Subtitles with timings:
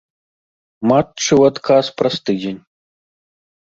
[0.91, 2.59] Матчы ў адказ праз тыдзень.